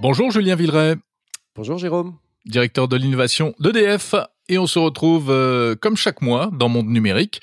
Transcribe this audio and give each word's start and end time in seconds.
Bonjour 0.00 0.30
Julien 0.30 0.54
Villeray. 0.54 0.94
Bonjour 1.54 1.76
Jérôme. 1.78 2.16
Directeur 2.46 2.88
de 2.88 2.96
l'innovation 2.96 3.54
d'EDF. 3.58 4.14
Et 4.48 4.56
on 4.56 4.66
se 4.66 4.78
retrouve 4.78 5.30
euh, 5.30 5.74
comme 5.74 5.96
chaque 5.96 6.22
mois 6.22 6.50
dans 6.52 6.68
Monde 6.68 6.86
Numérique, 6.86 7.42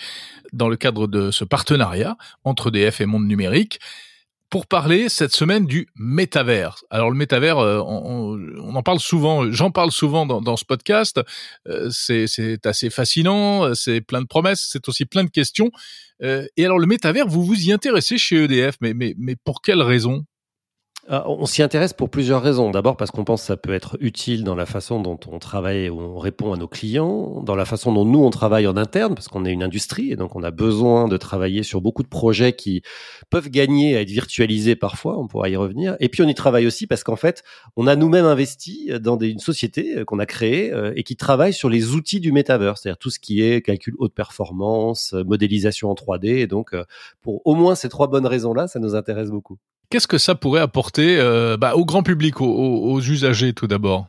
dans 0.54 0.70
le 0.70 0.78
cadre 0.78 1.06
de 1.06 1.30
ce 1.30 1.44
partenariat 1.44 2.18
entre 2.44 2.70
EDF 2.70 3.02
et 3.02 3.06
Monde 3.06 3.28
Numérique, 3.28 3.80
pour 4.54 4.68
parler 4.68 5.10
cette 5.10 5.34
semaine 5.34 5.66
du 5.66 5.88
métavers. 5.96 6.84
Alors 6.92 7.10
le 7.10 7.18
métavers, 7.18 7.58
euh, 7.58 7.80
on, 7.80 8.76
en 8.76 8.84
parle 8.84 9.00
souvent, 9.00 9.52
j'en 9.52 9.72
parle 9.72 9.92
souvent 9.92 10.28
dans, 10.28 10.58
ce 10.58 10.64
podcast. 10.64 11.20
Euh, 11.68 11.90
c'est 11.90 12.68
assez 12.68 12.92
fascinant, 12.92 13.74
c'est 13.74 14.02
plein 14.02 14.22
de 14.22 14.28
promesses, 14.28 14.70
c'est 14.72 14.88
aussi 14.88 15.06
plein 15.06 15.24
de 15.24 15.32
questions. 15.32 15.72
et 16.22 16.66
alors 16.66 16.78
le 16.78 16.86
métavers, 16.86 17.28
vous 17.28 17.44
vous 17.44 17.64
y 17.64 17.72
intéressez 17.72 18.20
chez 18.20 18.44
EDF, 18.44 18.76
mais, 18.80 18.94
mais, 18.94 19.16
mais 19.18 19.36
pour 19.44 19.64
quelle 19.64 19.82
raison? 19.82 20.24
euh, 20.24 20.33
on 21.10 21.46
s'y 21.46 21.62
intéresse 21.62 21.92
pour 21.92 22.10
plusieurs 22.10 22.42
raisons. 22.42 22.72
D'abord 22.72 22.96
parce 22.96 23.12
qu'on 23.12 23.26
pense 23.26 23.42
que 23.42 23.48
ça 23.48 23.58
peut 23.58 23.74
être 23.74 23.98
utile 24.00 24.44
dans 24.46 24.56
la 24.56 24.66
façon 24.66 25.02
dont 25.02 25.20
on 25.28 25.38
travaille, 25.38 25.90
où 25.90 26.00
on 26.00 26.18
répond 26.18 26.54
à 26.54 26.58
nos 26.58 26.68
clients, 26.68 27.42
dans 27.44 27.56
la 27.56 27.66
façon 27.66 27.92
dont 27.92 28.06
nous 28.06 28.24
on 28.24 28.30
travaille 28.30 28.68
en 28.68 28.78
interne, 28.78 29.14
parce 29.14 29.28
qu'on 29.28 29.44
est 29.44 29.52
une 29.52 29.64
industrie 29.64 30.12
et 30.12 30.16
donc 30.16 30.36
on 30.36 30.44
a 30.44 30.52
besoin 30.52 31.10
de 31.10 31.18
travailler 31.18 31.64
sur 31.64 31.82
beaucoup 31.82 32.04
de 32.04 32.08
projets 32.08 32.54
qui 32.54 32.84
peuvent 33.30 33.50
gagner 33.50 33.98
à 33.98 34.02
être 34.02 34.10
virtualisés 34.10 34.78
parfois. 34.78 35.20
On 35.20 35.28
pourra 35.28 35.50
y 35.50 35.58
revenir. 35.58 35.98
Et 36.00 36.08
puis 36.08 36.22
on 36.22 36.28
y 36.28 36.36
travaille 36.36 36.66
aussi 36.66 36.88
parce 36.88 37.04
qu'en 37.04 37.18
fait, 37.18 37.44
on 37.76 37.86
a 37.88 37.98
nous-mêmes 37.98 38.26
investi 38.26 38.92
dans 39.02 39.20
une 39.20 39.40
société 39.40 39.98
euh, 39.98 40.06
qu'on 40.06 40.20
a 40.20 40.26
créée 40.26 40.72
euh, 40.72 40.94
et 40.96 41.04
qui 41.04 41.18
travaille 41.18 41.54
sur 41.54 41.70
les 41.70 41.92
outils 41.92 42.22
du 42.22 42.32
metaverse, 42.32 42.82
c'est-à-dire 42.82 42.98
tout 42.98 43.10
ce 43.10 43.20
qui 43.20 43.42
est 43.42 43.62
calcul 43.62 43.94
haute 43.98 44.14
performance, 44.14 45.14
modélisation 45.14 45.90
en 45.90 45.96
3D. 45.96 46.28
Et 46.28 46.48
donc, 46.48 46.76
pour 47.22 47.42
au 47.46 47.56
moins 47.56 47.76
ces 47.76 47.90
trois 47.90 48.08
bonnes 48.08 48.26
raisons-là, 48.26 48.68
ça 48.68 48.80
nous 48.80 48.96
intéresse 48.96 49.30
beaucoup. 49.30 49.58
Qu'est-ce 49.94 50.08
que 50.08 50.18
ça 50.18 50.34
pourrait 50.34 50.60
apporter 50.60 51.20
euh, 51.20 51.56
bah, 51.56 51.76
au 51.76 51.86
grand 51.86 52.02
public, 52.02 52.42
aux 52.42 53.00
usagers 53.00 53.54
tout 53.54 53.68
d'abord? 53.68 54.08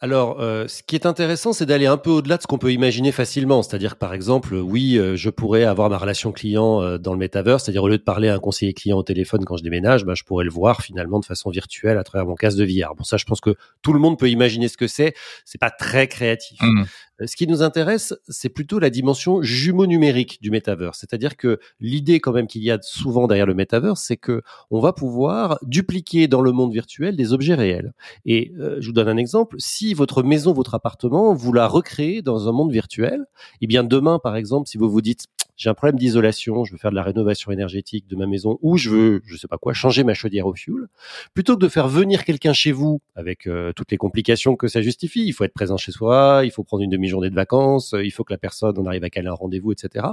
Alors, 0.00 0.40
euh, 0.40 0.68
ce 0.68 0.82
qui 0.82 0.94
est 0.94 1.06
intéressant, 1.06 1.54
c'est 1.54 1.64
d'aller 1.64 1.86
un 1.86 1.96
peu 1.96 2.10
au-delà 2.10 2.36
de 2.36 2.42
ce 2.42 2.46
qu'on 2.46 2.58
peut 2.58 2.70
imaginer 2.70 3.12
facilement. 3.12 3.62
C'est-à-dire, 3.62 3.96
par 3.96 4.12
exemple, 4.12 4.54
oui, 4.54 4.98
euh, 4.98 5.16
je 5.16 5.30
pourrais 5.30 5.64
avoir 5.64 5.88
ma 5.88 5.96
relation 5.96 6.32
client 6.32 6.82
euh, 6.82 6.98
dans 6.98 7.14
le 7.14 7.18
metaverse, 7.18 7.64
c'est-à-dire 7.64 7.82
au 7.82 7.88
lieu 7.88 7.96
de 7.96 8.02
parler 8.02 8.28
à 8.28 8.34
un 8.34 8.38
conseiller 8.38 8.74
client 8.74 8.98
au 8.98 9.02
téléphone 9.02 9.46
quand 9.46 9.56
je 9.56 9.62
déménage, 9.62 10.04
bah, 10.04 10.12
je 10.14 10.22
pourrais 10.24 10.44
le 10.44 10.50
voir 10.50 10.82
finalement 10.82 11.18
de 11.18 11.24
façon 11.24 11.48
virtuelle 11.48 11.96
à 11.96 12.04
travers 12.04 12.26
mon 12.26 12.34
casque 12.34 12.58
de 12.58 12.64
VR. 12.64 12.94
Bon, 12.94 13.04
ça, 13.04 13.16
je 13.16 13.24
pense 13.24 13.40
que 13.40 13.54
tout 13.80 13.94
le 13.94 13.98
monde 13.98 14.18
peut 14.18 14.28
imaginer 14.28 14.68
ce 14.68 14.76
que 14.76 14.86
c'est. 14.86 15.14
C'est 15.46 15.60
pas 15.60 15.70
très 15.70 16.08
créatif. 16.08 16.60
Mmh. 16.60 16.84
Ce 17.24 17.34
qui 17.34 17.46
nous 17.46 17.62
intéresse, 17.62 18.14
c'est 18.28 18.50
plutôt 18.50 18.78
la 18.78 18.90
dimension 18.90 19.40
jumeau 19.42 19.86
numérique 19.86 20.38
du 20.42 20.50
metaverse. 20.50 20.98
C'est-à-dire 21.00 21.36
que 21.36 21.58
l'idée 21.80 22.20
quand 22.20 22.32
même 22.32 22.46
qu'il 22.46 22.62
y 22.62 22.70
a 22.70 22.78
souvent 22.82 23.26
derrière 23.26 23.46
le 23.46 23.54
metaverse, 23.54 24.02
c'est 24.02 24.16
que 24.16 24.42
on 24.70 24.80
va 24.80 24.92
pouvoir 24.92 25.58
dupliquer 25.62 26.28
dans 26.28 26.42
le 26.42 26.52
monde 26.52 26.72
virtuel 26.72 27.16
des 27.16 27.32
objets 27.32 27.54
réels. 27.54 27.94
Et 28.26 28.52
je 28.78 28.86
vous 28.86 28.92
donne 28.92 29.08
un 29.08 29.16
exemple. 29.16 29.56
Si 29.58 29.94
votre 29.94 30.22
maison, 30.22 30.52
votre 30.52 30.74
appartement, 30.74 31.32
vous 31.34 31.52
la 31.52 31.66
recréez 31.66 32.20
dans 32.20 32.48
un 32.48 32.52
monde 32.52 32.72
virtuel, 32.72 33.24
eh 33.60 33.66
bien 33.66 33.84
demain, 33.84 34.18
par 34.18 34.36
exemple, 34.36 34.68
si 34.68 34.76
vous 34.76 34.90
vous 34.90 35.00
dites 35.00 35.26
j'ai 35.56 35.70
un 35.70 35.74
problème 35.74 35.98
d'isolation, 35.98 36.64
je 36.64 36.72
veux 36.72 36.78
faire 36.78 36.90
de 36.90 36.96
la 36.96 37.02
rénovation 37.02 37.50
énergétique 37.50 38.06
de 38.08 38.16
ma 38.16 38.26
maison 38.26 38.58
ou 38.62 38.76
je 38.76 38.90
veux, 38.90 39.22
je 39.24 39.36
sais 39.36 39.48
pas 39.48 39.58
quoi, 39.58 39.72
changer 39.72 40.04
ma 40.04 40.14
chaudière 40.14 40.46
au 40.46 40.54
fioul, 40.54 40.88
plutôt 41.34 41.56
que 41.56 41.60
de 41.60 41.68
faire 41.68 41.88
venir 41.88 42.24
quelqu'un 42.24 42.52
chez 42.52 42.72
vous 42.72 43.00
avec 43.14 43.46
euh, 43.46 43.72
toutes 43.72 43.90
les 43.90 43.96
complications 43.96 44.56
que 44.56 44.68
ça 44.68 44.82
justifie, 44.82 45.26
il 45.26 45.32
faut 45.32 45.44
être 45.44 45.54
présent 45.54 45.76
chez 45.76 45.92
soi, 45.92 46.42
il 46.44 46.50
faut 46.50 46.64
prendre 46.64 46.82
une 46.82 46.90
demi-journée 46.90 47.30
de 47.30 47.34
vacances, 47.34 47.94
il 47.98 48.10
faut 48.10 48.24
que 48.24 48.32
la 48.32 48.38
personne 48.38 48.74
on 48.78 48.86
arrive 48.86 49.04
à 49.04 49.10
caler 49.10 49.28
un 49.28 49.34
rendez-vous, 49.34 49.72
etc. 49.72 50.06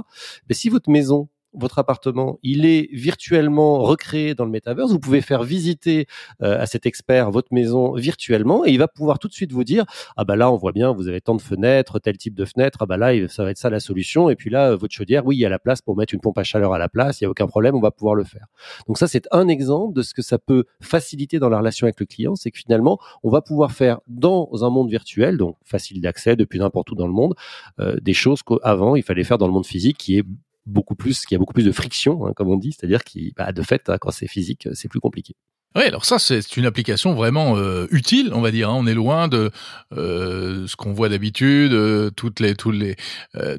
Mais 0.48 0.54
si 0.54 0.68
votre 0.68 0.90
maison 0.90 1.28
votre 1.54 1.78
appartement, 1.78 2.38
il 2.42 2.66
est 2.66 2.88
virtuellement 2.92 3.78
recréé 3.80 4.34
dans 4.34 4.44
le 4.44 4.50
metaverse. 4.50 4.90
Vous 4.90 4.98
pouvez 4.98 5.20
faire 5.20 5.42
visiter 5.42 6.06
euh, 6.42 6.60
à 6.60 6.66
cet 6.66 6.86
expert 6.86 7.30
votre 7.30 7.52
maison 7.52 7.92
virtuellement 7.92 8.66
et 8.66 8.70
il 8.70 8.78
va 8.78 8.88
pouvoir 8.88 9.18
tout 9.18 9.28
de 9.28 9.32
suite 9.32 9.52
vous 9.52 9.64
dire 9.64 9.84
ah 10.16 10.24
bah 10.24 10.36
là 10.36 10.50
on 10.50 10.56
voit 10.56 10.72
bien 10.72 10.92
vous 10.92 11.08
avez 11.08 11.20
tant 11.20 11.34
de 11.34 11.40
fenêtres, 11.40 11.98
tel 11.98 12.16
type 12.16 12.34
de 12.34 12.44
fenêtre, 12.44 12.78
ah 12.80 12.86
bah 12.86 12.96
là 12.96 13.12
ça 13.28 13.44
va 13.44 13.50
être 13.50 13.58
ça 13.58 13.70
la 13.70 13.80
solution 13.80 14.30
et 14.30 14.36
puis 14.36 14.50
là 14.50 14.70
euh, 14.70 14.76
votre 14.76 14.94
chaudière 14.94 15.24
oui 15.26 15.36
il 15.36 15.40
y 15.40 15.46
a 15.46 15.48
la 15.48 15.58
place 15.58 15.82
pour 15.82 15.96
mettre 15.96 16.14
une 16.14 16.20
pompe 16.20 16.38
à 16.38 16.44
chaleur 16.44 16.72
à 16.74 16.78
la 16.78 16.88
place, 16.88 17.20
il 17.20 17.24
y 17.24 17.26
a 17.26 17.30
aucun 17.30 17.46
problème, 17.46 17.74
on 17.74 17.80
va 17.80 17.90
pouvoir 17.90 18.14
le 18.14 18.24
faire. 18.24 18.46
Donc 18.86 18.98
ça 18.98 19.06
c'est 19.06 19.26
un 19.30 19.48
exemple 19.48 19.94
de 19.94 20.02
ce 20.02 20.14
que 20.14 20.22
ça 20.22 20.38
peut 20.38 20.64
faciliter 20.80 21.38
dans 21.38 21.48
la 21.48 21.58
relation 21.58 21.86
avec 21.86 22.00
le 22.00 22.06
client, 22.06 22.34
c'est 22.34 22.50
que 22.50 22.58
finalement 22.58 22.98
on 23.22 23.30
va 23.30 23.40
pouvoir 23.40 23.72
faire 23.72 24.00
dans 24.08 24.48
un 24.62 24.70
monde 24.70 24.90
virtuel 24.90 25.36
donc 25.36 25.56
facile 25.64 26.00
d'accès 26.00 26.36
depuis 26.36 26.58
n'importe 26.58 26.90
où 26.90 26.94
dans 26.94 27.06
le 27.06 27.12
monde 27.12 27.34
euh, 27.80 27.96
des 28.00 28.14
choses 28.14 28.42
qu'avant 28.42 28.96
il 28.96 29.02
fallait 29.02 29.24
faire 29.24 29.38
dans 29.38 29.46
le 29.46 29.52
monde 29.52 29.66
physique 29.66 29.98
qui 29.98 30.18
est 30.18 30.24
beaucoup 30.66 30.94
plus, 30.94 31.24
qui 31.26 31.34
a 31.34 31.38
beaucoup 31.38 31.54
plus 31.54 31.64
de 31.64 31.72
friction, 31.72 32.26
hein, 32.26 32.32
comme 32.36 32.48
on 32.48 32.56
dit, 32.56 32.72
c'est-à-dire 32.72 33.04
qui, 33.04 33.32
bah, 33.36 33.52
de 33.52 33.62
fait, 33.62 33.88
hein, 33.88 33.98
quand 34.00 34.10
c'est 34.10 34.28
physique, 34.28 34.68
c'est 34.74 34.88
plus 34.88 35.00
compliqué. 35.00 35.34
Oui, 35.76 35.82
alors 35.82 36.04
ça 36.04 36.20
c'est 36.20 36.56
une 36.56 36.66
application 36.66 37.14
vraiment 37.14 37.56
euh, 37.56 37.88
utile, 37.90 38.30
on 38.32 38.40
va 38.40 38.52
dire. 38.52 38.70
Hein. 38.70 38.76
On 38.76 38.86
est 38.86 38.94
loin 38.94 39.26
de 39.26 39.50
euh, 39.92 40.68
ce 40.68 40.76
qu'on 40.76 40.92
voit 40.92 41.08
d'habitude, 41.08 41.72
euh, 41.72 42.10
toutes 42.14 42.38
les 42.38 42.54
toutes 42.54 42.76
les 42.76 42.94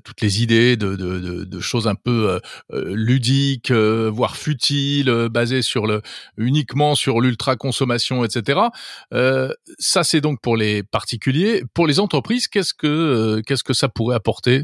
toutes 0.06 0.22
les 0.22 0.42
idées 0.42 0.78
de, 0.78 0.96
de, 0.96 1.44
de, 1.44 1.60
choses 1.60 1.90
un 1.90 1.96
peu 1.96 2.40
ludiques, 2.72 3.72
voire 3.72 4.38
futiles, 4.38 5.28
basées 5.30 5.62
sur 5.62 5.88
le 5.88 6.02
uniquement 6.38 6.96
sur 6.96 7.20
l'ultra 7.20 7.58
consommation, 7.58 8.24
etc. 8.24 8.62
ça 9.78 10.04
c'est 10.06 10.22
donc 10.22 10.40
pour 10.42 10.56
les 10.56 10.84
particuliers. 10.84 11.64
Pour 11.74 11.86
les 11.86 12.00
entreprises, 12.00 12.48
qu'est-ce 12.48 12.74
que 12.74 13.42
qu'est-ce 13.46 13.64
que 13.64 13.74
ça 13.74 13.90
pourrait 13.90 14.16
apporter? 14.16 14.64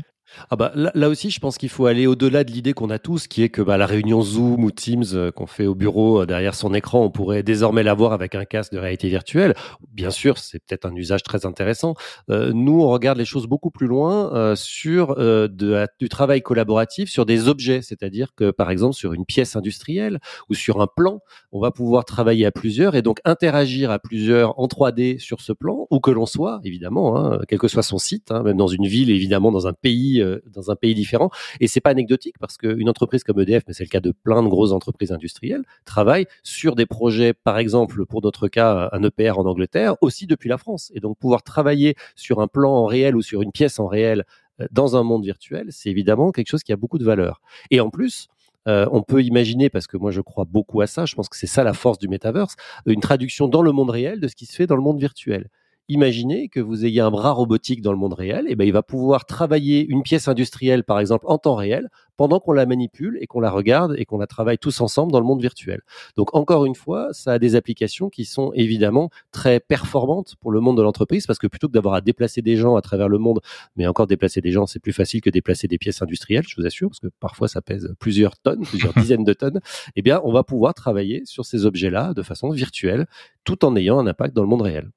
Ah 0.49 0.55
bah 0.55 0.71
là, 0.75 1.09
aussi, 1.09 1.29
je 1.29 1.39
pense 1.39 1.57
qu'il 1.57 1.69
faut 1.69 1.85
aller 1.85 2.07
au-delà 2.07 2.43
de 2.43 2.51
l'idée 2.51 2.73
qu'on 2.73 2.89
a 2.89 2.99
tous, 2.99 3.27
qui 3.27 3.43
est 3.43 3.49
que 3.49 3.61
bah, 3.61 3.77
la 3.77 3.85
réunion 3.85 4.21
Zoom 4.21 4.63
ou 4.63 4.71
Teams 4.71 5.03
euh, 5.13 5.31
qu'on 5.31 5.47
fait 5.47 5.65
au 5.65 5.75
bureau 5.75 6.21
euh, 6.21 6.25
derrière 6.25 6.55
son 6.55 6.73
écran, 6.73 7.03
on 7.03 7.09
pourrait 7.09 7.43
désormais 7.43 7.83
l'avoir 7.83 8.13
avec 8.13 8.35
un 8.35 8.45
casque 8.45 8.73
de 8.73 8.79
réalité 8.79 9.09
virtuelle. 9.09 9.53
Bien 9.93 10.09
sûr, 10.09 10.37
c'est 10.37 10.59
peut-être 10.59 10.85
un 10.85 10.95
usage 10.95 11.23
très 11.23 11.45
intéressant. 11.45 11.95
Euh, 12.29 12.51
nous, 12.53 12.81
on 12.81 12.89
regarde 12.89 13.17
les 13.17 13.25
choses 13.25 13.47
beaucoup 13.47 13.71
plus 13.71 13.87
loin 13.87 14.55
sur 14.55 15.15
de, 15.15 15.87
du 15.99 16.09
travail 16.09 16.41
collaboratif 16.41 17.09
sur 17.09 17.25
des 17.25 17.47
objets, 17.47 17.81
c'est-à-dire 17.81 18.33
que 18.35 18.51
par 18.51 18.71
exemple 18.71 18.95
sur 18.95 19.13
une 19.13 19.25
pièce 19.25 19.55
industrielle 19.55 20.19
ou 20.49 20.53
sur 20.53 20.81
un 20.81 20.87
plan, 20.87 21.19
on 21.51 21.59
va 21.59 21.71
pouvoir 21.71 22.05
travailler 22.05 22.45
à 22.45 22.51
plusieurs 22.51 22.95
et 22.95 23.01
donc 23.01 23.19
interagir 23.25 23.91
à 23.91 23.99
plusieurs 23.99 24.59
en 24.59 24.67
3D 24.67 25.19
sur 25.19 25.41
ce 25.41 25.53
plan, 25.53 25.87
où 25.89 25.99
que 25.99 26.11
l'on 26.11 26.25
soit, 26.25 26.61
évidemment, 26.63 27.17
hein, 27.17 27.39
quel 27.47 27.59
que 27.59 27.67
soit 27.67 27.83
son 27.83 27.97
site, 27.97 28.31
hein, 28.31 28.43
même 28.43 28.57
dans 28.57 28.67
une 28.67 28.87
ville, 28.87 29.09
évidemment, 29.09 29.51
dans 29.51 29.67
un 29.67 29.73
pays 29.73 30.20
euh, 30.21 30.41
dans 30.47 30.71
un 30.71 30.75
pays 30.75 30.95
différent. 30.95 31.29
Et 31.59 31.67
c'est 31.67 31.81
pas 31.81 31.89
anecdotique 31.89 32.35
parce 32.39 32.57
qu'une 32.57 32.89
entreprise 32.89 33.23
comme 33.23 33.39
EDF, 33.39 33.63
mais 33.67 33.73
c'est 33.73 33.83
le 33.83 33.89
cas 33.89 33.99
de 33.99 34.11
plein 34.11 34.43
de 34.43 34.47
grosses 34.47 34.71
entreprises 34.71 35.11
industrielles, 35.11 35.63
travaille 35.85 36.25
sur 36.43 36.75
des 36.75 36.85
projets, 36.85 37.33
par 37.33 37.57
exemple, 37.57 38.05
pour 38.05 38.21
notre 38.21 38.47
cas, 38.47 38.89
un 38.91 39.03
EPR 39.03 39.39
en 39.39 39.45
Angleterre, 39.45 39.95
aussi 40.01 40.27
depuis 40.27 40.49
la 40.49 40.57
France. 40.57 40.91
Et 40.95 40.99
donc 40.99 41.17
pouvoir 41.17 41.43
travailler 41.43 41.95
sur 42.15 42.39
un 42.39 42.47
plan 42.47 42.71
en 42.71 42.85
réel 42.85 43.15
ou 43.15 43.21
sur 43.21 43.41
une 43.41 43.51
pièce 43.51 43.79
en 43.79 43.87
réel 43.87 44.25
euh, 44.59 44.67
dans 44.71 44.95
un 44.95 45.03
monde 45.03 45.23
virtuel, 45.23 45.67
c'est 45.69 45.89
évidemment 45.89 46.31
quelque 46.31 46.49
chose 46.49 46.63
qui 46.63 46.73
a 46.73 46.77
beaucoup 46.77 46.97
de 46.97 47.03
valeur. 47.03 47.41
Et 47.69 47.79
en 47.79 47.89
plus, 47.89 48.27
euh, 48.67 48.85
on 48.91 49.01
peut 49.01 49.23
imaginer, 49.23 49.69
parce 49.69 49.87
que 49.87 49.97
moi 49.97 50.11
je 50.11 50.21
crois 50.21 50.45
beaucoup 50.45 50.81
à 50.81 50.87
ça, 50.87 51.05
je 51.05 51.15
pense 51.15 51.29
que 51.29 51.37
c'est 51.37 51.47
ça 51.47 51.63
la 51.63 51.73
force 51.73 51.97
du 51.97 52.07
metaverse, 52.07 52.55
une 52.85 52.99
traduction 52.99 53.47
dans 53.47 53.61
le 53.61 53.71
monde 53.71 53.89
réel 53.89 54.19
de 54.19 54.27
ce 54.27 54.35
qui 54.35 54.45
se 54.45 54.55
fait 54.55 54.67
dans 54.67 54.75
le 54.75 54.83
monde 54.83 54.99
virtuel 54.99 55.49
imaginez 55.87 56.47
que 56.47 56.59
vous 56.59 56.85
ayez 56.85 57.01
un 57.01 57.11
bras 57.11 57.31
robotique 57.31 57.81
dans 57.81 57.91
le 57.91 57.97
monde 57.97 58.13
réel, 58.13 58.45
et 58.47 58.55
ben 58.55 58.65
il 58.65 58.73
va 58.73 58.83
pouvoir 58.83 59.25
travailler 59.25 59.85
une 59.87 60.03
pièce 60.03 60.27
industrielle, 60.27 60.83
par 60.83 60.99
exemple, 60.99 61.25
en 61.27 61.37
temps 61.37 61.55
réel, 61.55 61.89
pendant 62.17 62.39
qu'on 62.39 62.53
la 62.53 62.65
manipule 62.65 63.17
et 63.19 63.25
qu'on 63.25 63.39
la 63.39 63.49
regarde 63.49 63.95
et 63.97 64.05
qu'on 64.05 64.19
la 64.19 64.27
travaille 64.27 64.57
tous 64.57 64.79
ensemble 64.81 65.11
dans 65.11 65.19
le 65.19 65.25
monde 65.25 65.41
virtuel. 65.41 65.81
Donc 66.15 66.35
encore 66.35 66.65
une 66.65 66.75
fois, 66.75 67.09
ça 67.13 67.33
a 67.33 67.39
des 67.39 67.55
applications 67.55 68.09
qui 68.09 68.25
sont 68.25 68.51
évidemment 68.53 69.09
très 69.31 69.59
performantes 69.59 70.35
pour 70.39 70.51
le 70.51 70.59
monde 70.59 70.77
de 70.77 70.83
l'entreprise, 70.83 71.25
parce 71.25 71.39
que 71.39 71.47
plutôt 71.47 71.67
que 71.67 71.73
d'avoir 71.73 71.95
à 71.95 72.01
déplacer 72.01 72.41
des 72.41 72.57
gens 72.57 72.75
à 72.75 72.81
travers 72.81 73.09
le 73.09 73.17
monde, 73.17 73.39
mais 73.75 73.87
encore 73.87 74.07
déplacer 74.07 74.39
des 74.39 74.51
gens, 74.51 74.67
c'est 74.67 74.79
plus 74.79 74.93
facile 74.93 75.21
que 75.21 75.29
déplacer 75.29 75.67
des 75.67 75.77
pièces 75.77 76.01
industrielles, 76.01 76.45
je 76.47 76.55
vous 76.57 76.65
assure, 76.65 76.89
parce 76.89 76.99
que 76.99 77.09
parfois 77.19 77.47
ça 77.47 77.61
pèse 77.61 77.93
plusieurs 77.99 78.37
tonnes, 78.37 78.61
plusieurs 78.65 78.93
dizaines 78.97 79.23
de 79.23 79.33
tonnes. 79.33 79.59
Eh 79.95 80.01
bien, 80.01 80.21
on 80.23 80.31
va 80.31 80.43
pouvoir 80.43 80.73
travailler 80.73 81.23
sur 81.25 81.45
ces 81.45 81.65
objets-là 81.65 82.13
de 82.13 82.21
façon 82.21 82.51
virtuelle, 82.51 83.07
tout 83.43 83.65
en 83.65 83.75
ayant 83.75 83.99
un 83.99 84.07
impact 84.07 84.35
dans 84.35 84.43
le 84.43 84.47
monde 84.47 84.61
réel. 84.61 84.91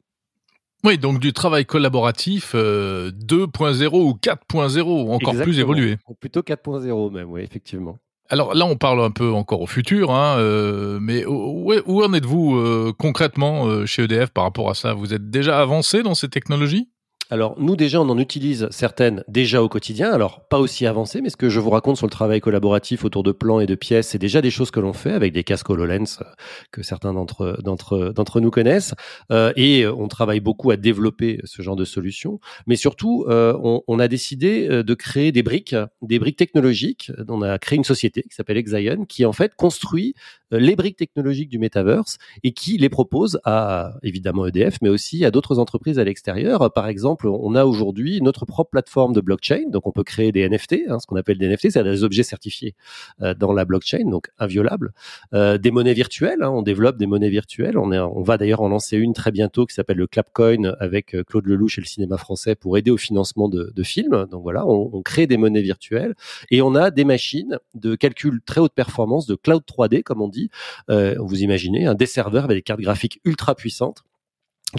Oui, 0.84 0.98
donc 0.98 1.18
du 1.18 1.32
travail 1.32 1.64
collaboratif 1.64 2.54
2.0 2.54 2.56
euh, 2.56 3.90
ou 3.90 4.18
4.0, 4.22 5.10
encore 5.10 5.34
plus 5.42 5.58
évolué. 5.58 5.96
Plutôt 6.20 6.42
4.0 6.42 7.10
même, 7.10 7.30
oui, 7.30 7.40
effectivement. 7.40 7.98
Alors 8.28 8.54
là, 8.54 8.66
on 8.66 8.76
parle 8.76 9.00
un 9.00 9.10
peu 9.10 9.32
encore 9.32 9.62
au 9.62 9.66
futur, 9.66 10.10
hein, 10.10 10.36
euh, 10.38 10.98
mais 11.00 11.24
où, 11.24 11.72
où 11.86 12.02
en 12.02 12.12
êtes-vous 12.12 12.56
euh, 12.56 12.92
concrètement 12.98 13.86
chez 13.86 14.02
EDF 14.04 14.30
par 14.30 14.44
rapport 14.44 14.68
à 14.68 14.74
ça? 14.74 14.92
Vous 14.92 15.14
êtes 15.14 15.30
déjà 15.30 15.58
avancé 15.58 16.02
dans 16.02 16.14
ces 16.14 16.28
technologies? 16.28 16.90
Alors 17.30 17.54
nous 17.58 17.76
déjà 17.76 18.00
on 18.00 18.08
en 18.08 18.18
utilise 18.18 18.68
certaines 18.70 19.24
déjà 19.28 19.62
au 19.62 19.68
quotidien, 19.68 20.12
alors 20.12 20.46
pas 20.48 20.58
aussi 20.58 20.86
avancées, 20.86 21.20
mais 21.20 21.30
ce 21.30 21.36
que 21.36 21.48
je 21.48 21.60
vous 21.60 21.70
raconte 21.70 21.96
sur 21.96 22.06
le 22.06 22.10
travail 22.10 22.40
collaboratif 22.40 23.04
autour 23.04 23.22
de 23.22 23.32
plans 23.32 23.60
et 23.60 23.66
de 23.66 23.74
pièces, 23.74 24.08
c'est 24.08 24.18
déjà 24.18 24.40
des 24.40 24.50
choses 24.50 24.70
que 24.70 24.80
l'on 24.80 24.92
fait 24.92 25.12
avec 25.12 25.32
des 25.32 25.44
casques 25.44 25.70
HoloLens 25.70 26.20
euh, 26.20 26.24
que 26.70 26.82
certains 26.82 27.12
d'entre 27.12 27.58
d'entre 27.62 28.12
d'entre 28.14 28.40
nous 28.40 28.50
connaissent, 28.50 28.94
euh, 29.30 29.52
et 29.56 29.86
on 29.86 30.08
travaille 30.08 30.40
beaucoup 30.40 30.70
à 30.70 30.76
développer 30.76 31.40
ce 31.44 31.62
genre 31.62 31.76
de 31.76 31.84
solutions. 31.84 32.40
Mais 32.66 32.76
surtout, 32.76 33.24
euh, 33.28 33.58
on, 33.62 33.82
on, 33.88 33.98
a 33.98 34.08
décidé 34.08 34.68
euh, 34.68 34.82
de 34.82 34.94
créer 34.94 35.32
des 35.32 35.42
briques, 35.42 35.76
des 36.02 36.18
briques 36.18 36.36
technologiques. 36.36 37.10
On 37.28 37.42
a 37.42 37.58
créé 37.58 37.76
une 37.76 37.84
société 37.84 38.22
qui 38.22 38.34
s'appelle 38.34 38.56
Exion, 38.56 39.04
qui 39.06 39.24
en 39.24 39.32
fait 39.32 39.54
construit 39.54 40.14
les 40.50 40.76
briques 40.76 40.96
technologiques 40.96 41.48
du 41.48 41.58
metaverse 41.58 42.18
et 42.42 42.52
qui 42.52 42.78
les 42.78 42.88
propose 42.88 43.40
à 43.44 43.94
évidemment 44.02 44.46
EDF, 44.46 44.78
mais 44.82 44.88
aussi 44.88 45.24
à 45.24 45.30
d'autres 45.30 45.58
entreprises 45.58 45.98
à 45.98 46.04
l'extérieur. 46.04 46.72
Par 46.72 46.88
exemple, 46.88 47.28
on 47.28 47.54
a 47.54 47.64
aujourd'hui 47.64 48.20
notre 48.20 48.46
propre 48.46 48.70
plateforme 48.70 49.12
de 49.12 49.20
blockchain, 49.20 49.68
donc 49.68 49.86
on 49.86 49.92
peut 49.92 50.04
créer 50.04 50.32
des 50.32 50.48
NFT, 50.48 50.88
hein, 50.88 50.98
ce 50.98 51.06
qu'on 51.06 51.16
appelle 51.16 51.38
des 51.38 51.48
NFT, 51.48 51.70
c'est 51.70 51.84
des 51.84 52.04
objets 52.04 52.22
certifiés 52.22 52.74
euh, 53.22 53.34
dans 53.34 53.52
la 53.52 53.64
blockchain, 53.64 54.08
donc 54.08 54.30
inviolables. 54.38 54.92
Euh, 55.32 55.58
des 55.58 55.70
monnaies 55.70 55.94
virtuelles, 55.94 56.42
hein, 56.42 56.50
on 56.50 56.62
développe 56.62 56.96
des 56.96 57.06
monnaies 57.06 57.30
virtuelles. 57.30 57.78
On, 57.78 57.92
est, 57.92 57.98
on 57.98 58.22
va 58.22 58.36
d'ailleurs 58.38 58.62
en 58.62 58.68
lancer 58.68 58.96
une 58.96 59.12
très 59.12 59.30
bientôt 59.30 59.66
qui 59.66 59.74
s'appelle 59.74 59.96
le 59.96 60.06
Clapcoin 60.06 60.74
avec 60.80 61.14
euh, 61.14 61.24
Claude 61.24 61.46
Lelouch 61.46 61.78
et 61.78 61.80
le 61.80 61.86
cinéma 61.86 62.16
français 62.16 62.54
pour 62.54 62.76
aider 62.78 62.90
au 62.90 62.96
financement 62.96 63.48
de, 63.48 63.72
de 63.74 63.82
films. 63.82 64.26
Donc 64.30 64.42
voilà, 64.42 64.66
on, 64.66 64.90
on 64.92 65.02
crée 65.02 65.26
des 65.26 65.36
monnaies 65.36 65.62
virtuelles 65.62 66.14
et 66.50 66.62
on 66.62 66.74
a 66.74 66.90
des 66.90 67.04
machines 67.04 67.58
de 67.74 67.94
calcul 67.94 68.40
très 68.44 68.60
haute 68.60 68.74
performance, 68.74 69.26
de 69.26 69.34
cloud 69.34 69.62
3D 69.66 70.02
comme 70.02 70.22
on 70.22 70.28
dit, 70.34 70.50
euh, 70.90 71.14
vous 71.18 71.42
imaginez, 71.42 71.86
un 71.86 71.94
des 71.94 72.06
serveurs 72.06 72.44
avec 72.44 72.58
des 72.58 72.62
cartes 72.62 72.80
graphiques 72.80 73.20
ultra 73.24 73.54
puissantes 73.54 74.04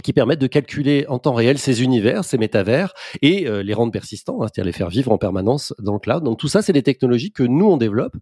qui 0.02 0.12
permettent 0.12 0.40
de 0.40 0.46
calculer 0.46 1.06
en 1.08 1.18
temps 1.18 1.34
réel 1.34 1.58
ces 1.58 1.82
univers, 1.82 2.24
ces 2.24 2.38
métavers, 2.38 2.92
et 3.22 3.46
euh, 3.46 3.62
les 3.62 3.74
rendre 3.74 3.92
persistants, 3.92 4.42
hein, 4.42 4.46
c'est-à-dire 4.46 4.64
les 4.64 4.72
faire 4.72 4.88
vivre 4.88 5.12
en 5.12 5.18
permanence 5.18 5.74
dans 5.78 5.94
le 5.94 5.98
cloud. 5.98 6.22
Donc 6.22 6.38
tout 6.38 6.48
ça, 6.48 6.62
c'est 6.62 6.72
des 6.72 6.82
technologies 6.82 7.32
que 7.32 7.42
nous, 7.42 7.66
on 7.66 7.76
développe. 7.76 8.16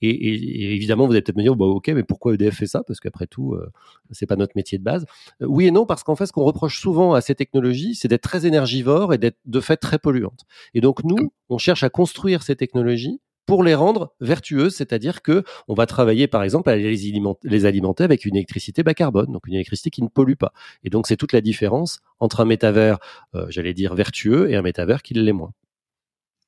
Et, 0.00 0.10
et, 0.10 0.74
évidemment, 0.74 1.06
vous 1.06 1.12
allez 1.12 1.22
peut-être 1.22 1.36
me 1.36 1.42
dire, 1.42 1.56
bah, 1.56 1.66
ok, 1.66 1.88
mais 1.88 2.02
pourquoi 2.02 2.34
EDF 2.34 2.56
fait 2.56 2.66
ça? 2.66 2.82
Parce 2.86 3.00
qu'après 3.00 3.26
tout, 3.26 3.54
euh, 3.54 3.70
c'est 4.10 4.26
pas 4.26 4.36
notre 4.36 4.52
métier 4.56 4.78
de 4.78 4.84
base. 4.84 5.04
Euh, 5.42 5.46
oui 5.46 5.66
et 5.66 5.70
non, 5.70 5.86
parce 5.86 6.02
qu'en 6.02 6.16
fait, 6.16 6.26
ce 6.26 6.32
qu'on 6.32 6.44
reproche 6.44 6.80
souvent 6.80 7.14
à 7.14 7.20
ces 7.20 7.34
technologies, 7.34 7.94
c'est 7.94 8.08
d'être 8.08 8.22
très 8.22 8.46
énergivores 8.46 9.12
et 9.14 9.18
d'être 9.18 9.38
de 9.44 9.60
fait 9.60 9.76
très 9.76 9.98
polluantes. 9.98 10.44
Et 10.74 10.80
donc 10.80 11.04
nous, 11.04 11.32
on 11.48 11.58
cherche 11.58 11.82
à 11.82 11.90
construire 11.90 12.42
ces 12.42 12.56
technologies 12.56 13.20
pour 13.48 13.64
les 13.64 13.74
rendre 13.74 14.12
vertueuses, 14.20 14.76
c'est-à-dire 14.76 15.22
que 15.22 15.42
on 15.68 15.74
va 15.74 15.86
travailler 15.86 16.28
par 16.28 16.42
exemple 16.42 16.68
à 16.68 16.76
les 16.76 17.64
alimenter, 17.64 18.04
avec 18.04 18.26
une 18.26 18.36
électricité 18.36 18.82
bas 18.82 18.92
carbone, 18.92 19.32
donc 19.32 19.46
une 19.46 19.54
électricité 19.54 19.88
qui 19.88 20.02
ne 20.02 20.08
pollue 20.08 20.34
pas. 20.34 20.52
Et 20.84 20.90
donc 20.90 21.06
c'est 21.06 21.16
toute 21.16 21.32
la 21.32 21.40
différence 21.40 22.00
entre 22.20 22.40
un 22.40 22.44
métavers, 22.44 22.98
euh, 23.34 23.46
j'allais 23.48 23.72
dire 23.72 23.94
vertueux, 23.94 24.50
et 24.50 24.56
un 24.56 24.60
métavers 24.60 25.02
qui 25.02 25.14
l'est 25.14 25.32
moins. 25.32 25.52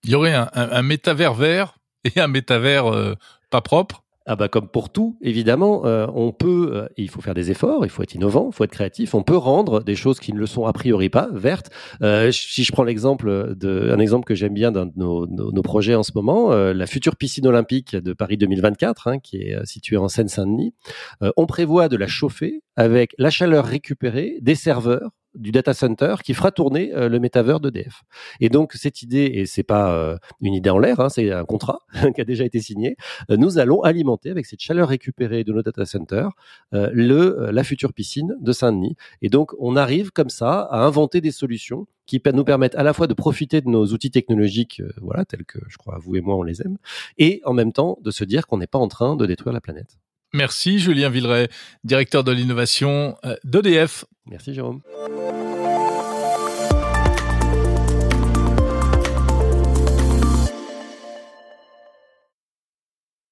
Il 0.05 0.11
y 0.11 0.15
aurait 0.15 0.35
un, 0.35 0.51
un, 0.53 0.71
un 0.71 0.83
métavers 0.83 1.33
vert 1.33 1.79
et 2.05 2.21
un 2.21 2.29
métavers 2.29 2.93
euh, 2.93 3.15
pas 3.49 3.63
propre 3.63 4.05
ah 4.27 4.37
bah 4.37 4.49
comme 4.49 4.69
pour 4.69 4.91
tout, 4.91 5.17
évidemment, 5.23 5.87
euh, 5.87 6.07
on 6.15 6.31
peut, 6.33 6.71
euh, 6.75 6.89
il 6.97 7.09
faut 7.09 7.21
faire 7.23 7.35
des 7.35 7.51
efforts, 7.51 7.85
il 7.85 7.91
faut 7.91 8.03
être 8.03 8.15
innovant, 8.15 8.51
il 8.53 8.55
faut 8.55 8.65
être 8.65 8.71
créatif, 8.71 9.15
on 9.15 9.23
peut 9.23 9.37
rendre 9.37 9.83
des 9.83 9.97
choses 9.97 10.21
qui 10.21 10.33
ne 10.35 10.39
le 10.39 10.47
sont 10.47 10.67
a 10.67 10.73
priori 10.73 11.09
pas 11.09 11.29
vertes. 11.33 11.71
Euh, 12.03 12.31
si 12.31 12.63
je 12.63 12.71
prends 12.71 12.85
l'exemple 12.85 13.55
de, 13.57 13.91
un 13.91 13.99
exemple 13.99 14.27
que 14.27 14.35
j'aime 14.35 14.53
bien 14.53 14.73
d'un 14.73 14.87
de 14.87 14.93
nos, 14.97 15.27
nos, 15.27 15.53
nos, 15.53 15.63
projets 15.63 15.95
en 15.95 16.03
ce 16.03 16.13
moment, 16.15 16.53
euh, 16.53 16.75
la 16.75 16.87
future 16.87 17.17
piscine 17.17 17.47
olympique 17.47 17.97
de 17.97 18.13
Paris 18.13 18.37
2024, 18.37 19.09
hein, 19.09 19.19
qui 19.19 19.39
est 19.39 19.65
située 19.65 19.97
en 19.97 20.09
Seine-Saint-Denis, 20.09 20.75
euh, 21.23 21.31
on 21.37 21.47
prévoit 21.47 21.89
de 21.89 21.97
la 21.97 22.07
chauffer 22.07 22.63
avec 22.77 23.15
la 23.19 23.31
chaleur 23.31 23.65
récupérée 23.65 24.39
des 24.43 24.55
serveurs 24.55 25.11
du 25.35 25.53
data 25.53 25.75
center 25.75 26.17
qui 26.25 26.35
fera 26.35 26.51
tourner 26.51 26.93
euh, 26.95 27.09
le 27.09 27.21
métavers 27.21 27.61
d'EDF. 27.61 28.03
Et 28.41 28.49
donc 28.49 28.73
cette 28.73 29.03
idée, 29.03 29.31
et 29.35 29.47
c'est 29.47 29.63
pas 29.63 29.93
euh, 29.93 30.17
une 30.41 30.55
idée 30.55 30.71
en 30.71 30.79
l'air, 30.79 31.01
hein, 31.01 31.09
c'est 31.09 31.31
un 31.31 31.45
contrat 31.45 31.81
qui 32.15 32.21
a 32.21 32.25
déjà 32.25 32.45
été 32.45 32.61
signé, 32.61 32.97
euh, 33.31 33.37
nous 33.37 33.59
allons 33.59 33.83
alimenter 33.83 34.31
avec 34.31 34.47
cette 34.47 34.61
chaleur 34.61 34.89
récupérée 34.89 35.45
de 35.45 35.53
nos 35.53 35.63
data 35.63 35.85
centers 35.87 36.31
euh, 36.75 36.91
le, 36.93 37.51
la 37.53 37.65
future 37.65 37.93
piscine 37.93 38.37
de 38.41 38.53
Saint-Denis. 38.53 38.97
Et 39.23 39.29
donc 39.29 39.53
on 39.59 39.77
arrive 39.77 40.11
comme 40.11 40.31
ça 40.31 40.63
à 40.71 40.85
inventer 40.85 41.21
des 41.21 41.33
solutions 41.33 41.87
qui 42.07 42.21
nous 42.35 42.45
permettent 42.45 42.75
à 42.75 42.83
la 42.83 42.93
fois 42.93 43.07
de 43.07 43.15
profiter 43.15 43.61
de 43.61 43.69
nos 43.69 43.87
outils 43.87 44.11
technologiques, 44.11 44.83
voilà, 45.01 45.25
tels 45.25 45.45
que 45.45 45.61
je 45.69 45.77
crois 45.77 45.97
vous 46.01 46.17
et 46.17 46.21
moi 46.21 46.37
on 46.37 46.43
les 46.43 46.61
aime, 46.61 46.77
et 47.19 47.41
en 47.45 47.53
même 47.53 47.73
temps 47.73 47.99
de 48.03 48.11
se 48.11 48.25
dire 48.25 48.49
qu'on 48.49 48.59
n'est 48.59 48.67
pas 48.67 48.81
en 48.81 48.89
train 48.89 49.15
de 49.15 49.27
détruire 49.27 49.53
la 49.53 49.61
planète. 49.61 49.97
Merci 50.33 50.81
Julien 50.81 51.09
Villeray, 51.09 51.49
directeur 51.85 52.25
de 52.25 52.33
l'innovation 52.33 53.17
d'EDF. 53.45 54.05
Merci 54.31 54.55
Jérôme. 54.55 54.81